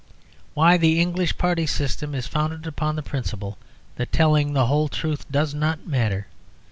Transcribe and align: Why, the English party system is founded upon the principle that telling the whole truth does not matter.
Why, 0.55 0.77
the 0.77 0.99
English 0.99 1.37
party 1.37 1.67
system 1.67 2.15
is 2.15 2.25
founded 2.25 2.65
upon 2.65 2.95
the 2.95 3.03
principle 3.03 3.59
that 3.97 4.11
telling 4.11 4.53
the 4.53 4.65
whole 4.65 4.87
truth 4.89 5.29
does 5.31 5.53
not 5.53 5.85
matter. 5.85 6.25